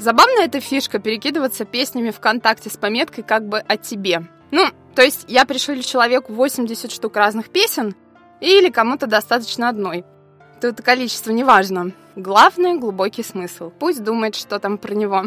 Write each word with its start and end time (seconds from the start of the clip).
Забавная 0.00 0.46
эта 0.46 0.60
фишка 0.60 0.98
перекидываться 0.98 1.66
песнями 1.66 2.10
ВКонтакте 2.10 2.70
с 2.70 2.78
пометкой 2.78 3.22
как 3.22 3.46
бы 3.46 3.58
о 3.58 3.76
тебе. 3.76 4.22
Ну, 4.50 4.64
то 4.94 5.02
есть 5.02 5.26
я 5.28 5.44
пришлю 5.44 5.82
человеку 5.82 6.32
80 6.32 6.90
штук 6.90 7.16
разных 7.16 7.50
песен, 7.50 7.94
или 8.40 8.70
кому-то 8.70 9.06
достаточно 9.06 9.68
одной. 9.68 10.06
Тут 10.58 10.80
количество 10.80 11.32
не 11.32 11.44
важно. 11.44 11.92
Главное– 12.16 12.76
глубокий 12.78 13.22
смысл. 13.22 13.70
Пусть 13.78 14.02
думает, 14.02 14.36
что 14.36 14.58
там 14.58 14.78
про 14.78 14.94
него. 14.94 15.24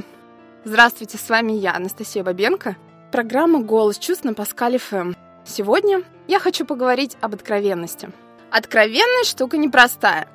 Здравствуйте, 0.64 1.20
с 1.20 1.30
вами 1.30 1.52
я, 1.52 1.76
Анастасия 1.76 2.24
Бабенко. 2.24 2.76
Программа 3.12 3.60
«Голос 3.60 4.00
чувств» 4.00 4.24
на 4.24 4.34
Паскале 4.34 4.80
ФМ. 4.80 5.14
Сегодня 5.46 6.02
я 6.28 6.40
хочу 6.40 6.66
поговорить 6.66 7.16
об 7.22 7.36
откровенности. 7.36 8.10
Откровенность– 8.50 9.30
штука 9.32 9.58
непростая. 9.58 10.28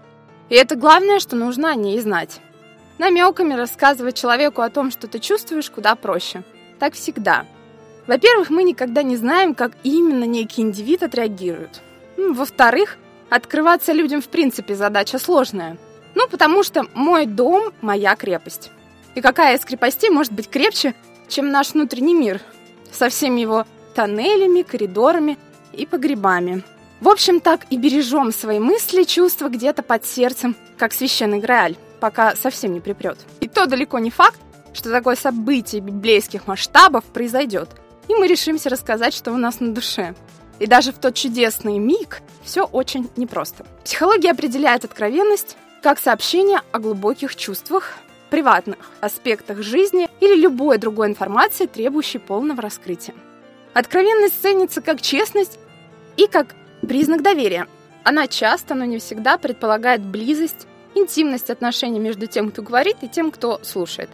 И 0.48 0.54
это 0.54 0.76
главное, 0.76 1.18
что 1.18 1.34
нужно 1.34 1.72
о 1.72 1.74
ней 1.74 1.98
знать. 1.98 2.40
Намеками 2.98 3.54
рассказывать 3.54 4.16
человеку 4.16 4.60
о 4.60 4.70
том, 4.70 4.90
что 4.90 5.06
ты 5.06 5.20
чувствуешь, 5.20 5.70
куда 5.70 5.94
проще. 5.94 6.42
Так 6.80 6.94
всегда. 6.94 7.46
Во-первых, 8.08 8.50
мы 8.50 8.64
никогда 8.64 9.04
не 9.04 9.16
знаем, 9.16 9.54
как 9.54 9.72
именно 9.84 10.24
некий 10.24 10.62
индивид 10.62 11.04
отреагирует. 11.04 11.80
Во-вторых, 12.16 12.96
открываться 13.30 13.92
людям 13.92 14.20
в 14.20 14.28
принципе 14.28 14.74
задача 14.74 15.18
сложная. 15.20 15.76
Ну, 16.16 16.26
потому 16.28 16.64
что 16.64 16.86
мой 16.94 17.26
дом– 17.26 17.72
моя 17.82 18.16
крепость. 18.16 18.70
И 19.14 19.20
какая 19.20 19.56
из 19.56 19.64
крепостей 19.64 20.10
может 20.10 20.32
быть 20.32 20.48
крепче, 20.48 20.94
чем 21.28 21.50
наш 21.50 21.74
внутренний 21.74 22.14
мир? 22.14 22.40
Со 22.90 23.10
всеми 23.10 23.40
его 23.40 23.64
тоннелями, 23.94 24.62
коридорами 24.62 25.38
и 25.72 25.86
погребами. 25.86 26.64
В 27.00 27.08
общем, 27.08 27.38
так 27.38 27.66
и 27.70 27.76
бережем 27.76 28.32
свои 28.32 28.58
мысли, 28.58 29.04
чувства 29.04 29.48
где-то 29.48 29.84
под 29.84 30.04
сердцем, 30.04 30.56
как 30.76 30.92
священный 30.92 31.38
Грааль 31.38 31.76
пока 32.00 32.34
совсем 32.36 32.72
не 32.72 32.80
припрет. 32.80 33.18
И 33.40 33.48
то 33.48 33.66
далеко 33.66 33.98
не 33.98 34.10
факт, 34.10 34.38
что 34.72 34.90
такое 34.90 35.16
событие 35.16 35.80
библейских 35.80 36.46
масштабов 36.46 37.04
произойдет, 37.04 37.68
и 38.08 38.14
мы 38.14 38.26
решимся 38.26 38.70
рассказать, 38.70 39.14
что 39.14 39.32
у 39.32 39.36
нас 39.36 39.60
на 39.60 39.72
душе. 39.72 40.14
И 40.58 40.66
даже 40.66 40.92
в 40.92 40.98
тот 40.98 41.14
чудесный 41.14 41.78
миг 41.78 42.22
все 42.42 42.64
очень 42.64 43.08
непросто. 43.16 43.64
Психология 43.84 44.30
определяет 44.30 44.84
откровенность 44.84 45.56
как 45.82 45.98
сообщение 45.98 46.60
о 46.72 46.78
глубоких 46.78 47.36
чувствах, 47.36 47.94
приватных 48.30 48.78
аспектах 49.00 49.62
жизни 49.62 50.08
или 50.20 50.34
любой 50.34 50.78
другой 50.78 51.08
информации, 51.08 51.66
требующей 51.66 52.20
полного 52.20 52.62
раскрытия. 52.62 53.14
Откровенность 53.74 54.40
ценится 54.40 54.80
как 54.80 55.00
честность 55.00 55.58
и 56.16 56.26
как 56.26 56.54
признак 56.80 57.22
доверия. 57.22 57.66
Она 58.04 58.26
часто, 58.26 58.74
но 58.74 58.84
не 58.84 58.98
всегда 58.98 59.38
предполагает 59.38 60.02
близость 60.02 60.66
интимность 60.94 61.50
отношений 61.50 61.98
между 61.98 62.26
тем, 62.26 62.50
кто 62.50 62.62
говорит, 62.62 62.96
и 63.02 63.08
тем, 63.08 63.30
кто 63.30 63.60
слушает. 63.62 64.10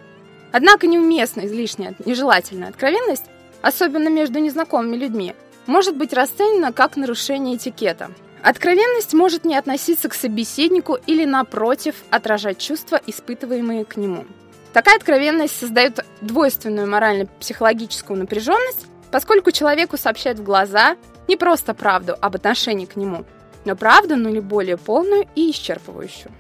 Однако 0.53 0.87
неуместная, 0.87 1.47
излишняя, 1.47 1.95
нежелательная 2.05 2.69
откровенность, 2.69 3.25
особенно 3.63 4.09
между 4.09 4.39
незнакомыми 4.39 4.97
людьми, 4.97 5.35
может 5.67 5.97
быть 5.97 6.13
расценена 6.13 6.73
как 6.73 6.97
нарушение 6.97 7.57
этикета. 7.57 8.11
Откровенность 8.43 9.15
может 9.15 9.45
не 9.45 9.57
относиться 9.57 10.09
к 10.09 10.15
собеседнику 10.15 10.99
или, 11.07 11.25
напротив, 11.25 11.97
отражать 12.11 12.59
чувства, 12.59 13.01
испытываемые 13.07 13.85
к 13.85 13.97
нему. 13.97 14.27
Такая 14.75 14.97
откровенность 14.97 15.59
создает 15.59 16.05
двойственную 16.21 16.87
морально-психологическую 16.89 18.19
напряженность, 18.19 18.87
поскольку 19.11 19.51
человеку 19.51 19.97
сообщают 19.97 20.41
в 20.41 20.45
глаза 20.45 20.97
не 21.27 21.37
просто 21.37 21.73
правду 21.73 22.17
об 22.21 22.35
отношении 22.35 22.85
к 22.85 22.97
нему, 22.97 23.25
но 23.65 23.77
правду, 23.77 24.17
но 24.17 24.29
или 24.29 24.41
более 24.41 24.77
полную 24.77 25.27
и 25.35 25.51
исчерпывающую. 25.51 26.31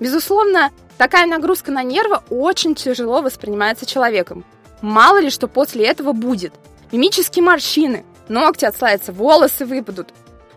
Безусловно, 0.00 0.70
такая 0.98 1.26
нагрузка 1.26 1.70
на 1.70 1.82
нервы 1.82 2.20
очень 2.30 2.74
тяжело 2.74 3.22
воспринимается 3.22 3.86
человеком. 3.86 4.44
Мало 4.82 5.20
ли 5.20 5.30
что 5.30 5.48
после 5.48 5.86
этого 5.86 6.12
будет. 6.12 6.52
Мимические 6.92 7.42
морщины, 7.42 8.04
ногти 8.28 8.64
отслаятся, 8.64 9.12
волосы 9.12 9.64
выпадут. 9.64 10.08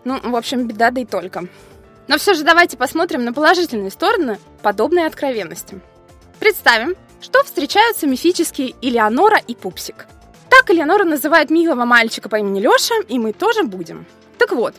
Ну, 0.04 0.20
в 0.22 0.36
общем, 0.36 0.66
беда 0.66 0.90
да 0.90 1.00
и 1.00 1.04
только. 1.04 1.44
Но 2.08 2.18
все 2.18 2.34
же 2.34 2.42
давайте 2.42 2.76
посмотрим 2.76 3.24
на 3.24 3.32
положительные 3.32 3.90
стороны 3.90 4.38
подобной 4.62 5.06
откровенности. 5.06 5.80
Представим, 6.38 6.94
что 7.20 7.42
встречаются 7.44 8.06
мифические 8.06 8.74
Элеонора 8.80 9.38
и 9.38 9.54
Пупсик. 9.54 10.06
Так 10.48 10.70
Элеонора 10.70 11.04
называет 11.04 11.50
милого 11.50 11.84
мальчика 11.84 12.28
по 12.28 12.36
имени 12.36 12.60
Леша, 12.60 12.94
и 13.08 13.18
мы 13.18 13.32
тоже 13.32 13.62
будем. 13.62 14.06
Так 14.38 14.52
вот, 14.52 14.74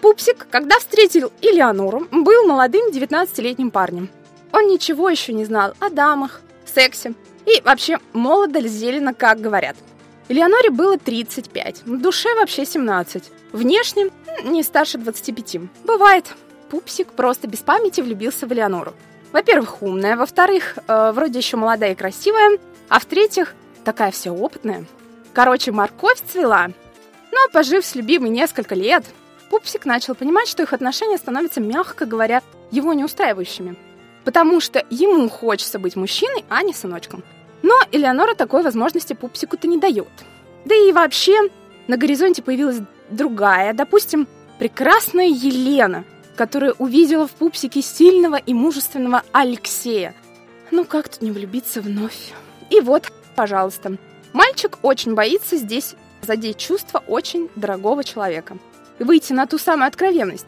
Пупсик, 0.00 0.46
когда 0.50 0.78
встретил 0.78 1.32
Элеонору, 1.40 2.06
был 2.10 2.46
молодым 2.46 2.90
19-летним 2.90 3.70
парнем. 3.70 4.08
Он 4.52 4.68
ничего 4.68 5.08
еще 5.08 5.32
не 5.32 5.44
знал 5.44 5.74
о 5.80 5.90
дамах, 5.90 6.40
сексе 6.64 7.14
и 7.46 7.60
вообще 7.62 7.98
молодо 8.12 8.60
зелено, 8.60 9.14
как 9.14 9.40
говорят. 9.40 9.76
Элеоноре 10.28 10.70
было 10.70 10.98
35, 10.98 11.82
в 11.84 12.00
душе 12.00 12.34
вообще 12.34 12.66
17, 12.66 13.24
внешне 13.52 14.10
не 14.44 14.62
старше 14.62 14.98
25. 14.98 15.60
Бывает. 15.84 16.26
Пупсик 16.68 17.12
просто 17.12 17.46
без 17.46 17.60
памяти 17.60 18.00
влюбился 18.00 18.46
в 18.46 18.52
Элеонору. 18.52 18.92
Во-первых, 19.32 19.82
умная, 19.82 20.16
во-вторых, 20.16 20.78
э, 20.88 21.12
вроде 21.12 21.38
еще 21.38 21.56
молодая 21.56 21.92
и 21.92 21.94
красивая, 21.94 22.58
а 22.88 22.98
в-третьих, 22.98 23.54
такая 23.84 24.10
вся 24.10 24.32
опытная. 24.32 24.84
Короче, 25.32 25.70
морковь 25.70 26.20
цвела. 26.32 26.68
Но, 27.30 27.38
пожив 27.52 27.84
с 27.84 27.94
любимой 27.94 28.30
несколько 28.30 28.74
лет, 28.74 29.04
Пупсик 29.50 29.84
начал 29.84 30.14
понимать, 30.14 30.48
что 30.48 30.62
их 30.62 30.72
отношения 30.72 31.18
становятся, 31.18 31.60
мягко 31.60 32.04
говоря, 32.04 32.42
его 32.70 32.92
не 32.92 33.04
устраивающими. 33.04 33.76
Потому 34.24 34.60
что 34.60 34.84
ему 34.90 35.28
хочется 35.28 35.78
быть 35.78 35.94
мужчиной, 35.94 36.44
а 36.48 36.62
не 36.62 36.74
сыночком. 36.74 37.22
Но 37.62 37.74
Элеонора 37.92 38.34
такой 38.34 38.62
возможности 38.62 39.12
Пупсику-то 39.12 39.68
не 39.68 39.78
дает. 39.78 40.08
Да 40.64 40.74
и 40.74 40.92
вообще 40.92 41.48
на 41.86 41.96
горизонте 41.96 42.42
появилась 42.42 42.80
другая, 43.08 43.72
допустим, 43.72 44.26
прекрасная 44.58 45.28
Елена, 45.28 46.04
которая 46.34 46.72
увидела 46.72 47.28
в 47.28 47.32
Пупсике 47.32 47.82
сильного 47.82 48.36
и 48.36 48.52
мужественного 48.52 49.22
Алексея. 49.32 50.14
Ну 50.72 50.84
как 50.84 51.08
тут 51.08 51.22
не 51.22 51.30
влюбиться 51.30 51.80
вновь? 51.80 52.32
И 52.70 52.80
вот, 52.80 53.12
пожалуйста, 53.36 53.96
мальчик 54.32 54.78
очень 54.82 55.14
боится 55.14 55.56
здесь 55.56 55.94
задеть 56.20 56.56
чувства 56.56 57.04
очень 57.06 57.48
дорогого 57.54 58.02
человека– 58.02 58.58
выйти 59.04 59.32
на 59.32 59.46
ту 59.46 59.58
самую 59.58 59.88
откровенность. 59.88 60.46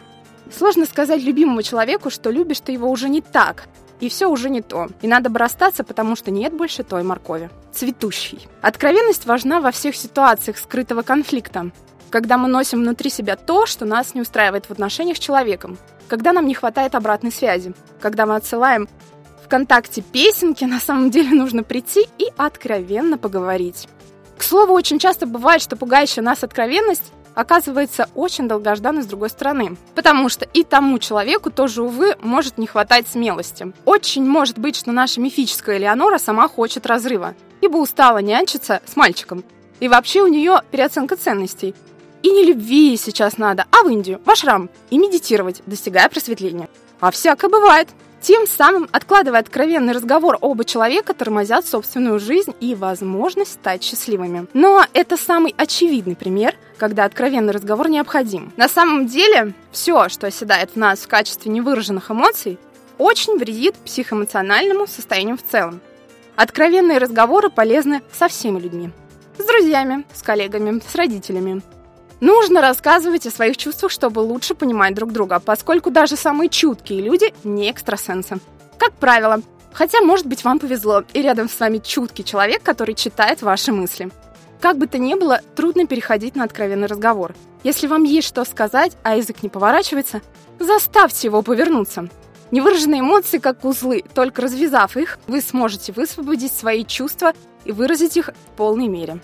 Сложно 0.50 0.86
сказать 0.86 1.22
любимому 1.22 1.62
человеку, 1.62 2.10
что 2.10 2.30
любишь 2.30 2.60
ты 2.60 2.72
его 2.72 2.90
уже 2.90 3.08
не 3.08 3.20
так, 3.20 3.68
и 4.00 4.08
все 4.08 4.26
уже 4.28 4.48
не 4.48 4.62
то. 4.62 4.88
И 5.02 5.08
надо 5.08 5.28
бы 5.28 5.38
расстаться, 5.38 5.84
потому 5.84 6.16
что 6.16 6.30
нет 6.30 6.52
больше 6.52 6.84
той 6.84 7.02
моркови. 7.02 7.50
Цветущей. 7.72 8.46
Откровенность 8.62 9.26
важна 9.26 9.60
во 9.60 9.70
всех 9.70 9.96
ситуациях 9.96 10.58
скрытого 10.58 11.02
конфликта. 11.02 11.70
Когда 12.10 12.38
мы 12.38 12.48
носим 12.48 12.80
внутри 12.80 13.10
себя 13.10 13.36
то, 13.36 13.66
что 13.66 13.84
нас 13.84 14.14
не 14.14 14.22
устраивает 14.22 14.66
в 14.66 14.70
отношениях 14.70 15.18
с 15.18 15.20
человеком. 15.20 15.76
Когда 16.06 16.32
нам 16.32 16.46
не 16.46 16.54
хватает 16.54 16.94
обратной 16.94 17.32
связи. 17.32 17.74
Когда 18.00 18.24
мы 18.24 18.36
отсылаем 18.36 18.88
ВКонтакте 19.44 20.00
песенки, 20.02 20.64
на 20.64 20.80
самом 20.80 21.10
деле 21.10 21.30
нужно 21.30 21.62
прийти 21.62 22.06
и 22.18 22.26
откровенно 22.36 23.18
поговорить. 23.18 23.88
К 24.38 24.42
слову, 24.42 24.72
очень 24.72 24.98
часто 24.98 25.26
бывает, 25.26 25.60
что 25.60 25.76
пугающая 25.76 26.22
нас 26.22 26.44
откровенность 26.44 27.12
оказывается 27.38 28.10
очень 28.16 28.48
долгожданной 28.48 29.02
с 29.02 29.06
другой 29.06 29.30
стороны. 29.30 29.76
Потому 29.94 30.28
что 30.28 30.44
и 30.44 30.64
тому 30.64 30.98
человеку 30.98 31.52
тоже, 31.52 31.84
увы, 31.84 32.16
может 32.20 32.58
не 32.58 32.66
хватать 32.66 33.06
смелости. 33.06 33.72
Очень 33.84 34.26
может 34.26 34.58
быть, 34.58 34.74
что 34.74 34.90
наша 34.90 35.20
мифическая 35.20 35.78
Элеонора 35.78 36.18
сама 36.18 36.48
хочет 36.48 36.84
разрыва, 36.84 37.36
ибо 37.60 37.76
устала 37.76 38.18
нянчиться 38.18 38.80
с 38.84 38.96
мальчиком. 38.96 39.44
И 39.78 39.86
вообще 39.86 40.22
у 40.22 40.26
нее 40.26 40.62
переоценка 40.72 41.14
ценностей. 41.14 41.76
И 42.24 42.30
не 42.32 42.44
любви 42.44 42.96
сейчас 42.96 43.38
надо, 43.38 43.66
а 43.70 43.84
в 43.84 43.88
Индию, 43.88 44.20
в 44.24 44.28
ашрам, 44.28 44.68
и 44.90 44.98
медитировать, 44.98 45.62
достигая 45.64 46.08
просветления. 46.08 46.68
А 46.98 47.12
всякое 47.12 47.48
бывает. 47.48 47.88
Тем 48.20 48.46
самым, 48.46 48.88
откладывая 48.90 49.40
откровенный 49.40 49.92
разговор, 49.92 50.38
оба 50.40 50.64
человека 50.64 51.14
тормозят 51.14 51.66
собственную 51.66 52.18
жизнь 52.18 52.54
и 52.60 52.74
возможность 52.74 53.52
стать 53.52 53.84
счастливыми. 53.84 54.46
Но 54.54 54.84
это 54.92 55.16
самый 55.16 55.54
очевидный 55.56 56.16
пример, 56.16 56.54
когда 56.78 57.04
откровенный 57.04 57.52
разговор 57.52 57.88
необходим. 57.88 58.52
На 58.56 58.68
самом 58.68 59.06
деле, 59.06 59.54
все, 59.70 60.08
что 60.08 60.26
оседает 60.26 60.72
в 60.72 60.76
нас 60.76 61.00
в 61.00 61.08
качестве 61.08 61.50
невыраженных 61.52 62.10
эмоций, 62.10 62.58
очень 62.98 63.38
вредит 63.38 63.76
психоэмоциональному 63.76 64.86
состоянию 64.88 65.36
в 65.36 65.42
целом. 65.42 65.80
Откровенные 66.34 66.98
разговоры 66.98 67.50
полезны 67.50 68.02
со 68.12 68.28
всеми 68.28 68.58
людьми. 68.58 68.90
С 69.38 69.44
друзьями, 69.44 70.04
с 70.12 70.22
коллегами, 70.22 70.80
с 70.86 70.94
родителями. 70.96 71.62
Нужно 72.20 72.60
рассказывать 72.60 73.26
о 73.26 73.30
своих 73.30 73.56
чувствах, 73.56 73.92
чтобы 73.92 74.20
лучше 74.20 74.54
понимать 74.54 74.94
друг 74.94 75.12
друга, 75.12 75.38
поскольку 75.38 75.90
даже 75.90 76.16
самые 76.16 76.48
чуткие 76.48 77.00
люди 77.00 77.32
не 77.44 77.70
экстрасенсы. 77.70 78.38
Как 78.76 78.92
правило, 78.94 79.40
хотя, 79.72 80.00
может 80.00 80.26
быть, 80.26 80.42
вам 80.42 80.58
повезло, 80.58 81.04
и 81.12 81.22
рядом 81.22 81.48
с 81.48 81.60
вами 81.60 81.78
чуткий 81.78 82.24
человек, 82.24 82.62
который 82.64 82.96
читает 82.96 83.42
ваши 83.42 83.70
мысли. 83.72 84.10
Как 84.60 84.76
бы 84.78 84.88
то 84.88 84.98
ни 84.98 85.14
было, 85.14 85.40
трудно 85.54 85.86
переходить 85.86 86.34
на 86.34 86.42
откровенный 86.42 86.88
разговор. 86.88 87.34
Если 87.62 87.86
вам 87.86 88.02
есть 88.02 88.26
что 88.26 88.44
сказать, 88.44 88.96
а 89.04 89.16
язык 89.16 89.42
не 89.44 89.48
поворачивается, 89.48 90.20
заставьте 90.58 91.28
его 91.28 91.42
повернуться. 91.42 92.08
Невыраженные 92.50 93.00
эмоции 93.00 93.38
как 93.38 93.64
узлы, 93.64 94.02
только 94.14 94.42
развязав 94.42 94.96
их, 94.96 95.18
вы 95.28 95.40
сможете 95.40 95.92
высвободить 95.92 96.52
свои 96.52 96.84
чувства 96.84 97.32
и 97.64 97.70
выразить 97.70 98.16
их 98.16 98.30
в 98.30 98.56
полной 98.56 98.88
мере. 98.88 99.20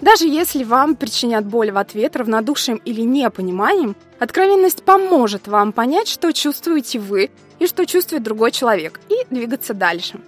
Даже 0.00 0.26
если 0.26 0.64
вам 0.64 0.94
причинят 0.94 1.46
боль 1.46 1.70
в 1.70 1.78
ответ 1.78 2.16
равнодушием 2.16 2.80
или 2.84 3.00
непониманием, 3.00 3.96
откровенность 4.18 4.82
поможет 4.82 5.48
вам 5.48 5.72
понять, 5.72 6.08
что 6.08 6.32
чувствуете 6.32 6.98
вы 6.98 7.30
и 7.58 7.66
что 7.66 7.86
чувствует 7.86 8.22
другой 8.22 8.50
человек, 8.50 9.00
и 9.08 9.14
двигаться 9.30 9.72
дальше. 9.72 10.20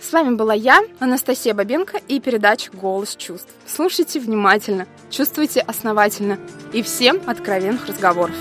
С 0.00 0.12
вами 0.12 0.34
была 0.34 0.54
я, 0.54 0.82
Анастасия 0.98 1.54
Бабенко, 1.54 1.98
и 2.08 2.20
передача 2.20 2.70
«Голос 2.72 3.16
чувств». 3.16 3.48
Слушайте 3.66 4.20
внимательно, 4.20 4.86
чувствуйте 5.10 5.60
основательно 5.60 6.38
и 6.72 6.82
всем 6.82 7.20
откровенных 7.26 7.86
разговоров. 7.86 8.34